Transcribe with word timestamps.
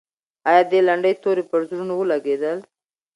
آیا 0.49 0.61
د 0.71 0.73
لنډۍ 0.87 1.13
توري 1.23 1.43
پر 1.49 1.61
زړونو 1.69 1.93
ولګېدل؟ 1.97 2.57